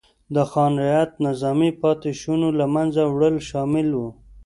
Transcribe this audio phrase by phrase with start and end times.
[0.33, 4.01] د خان رعیت نظام پاتې شونو له منځه وړل شامل و.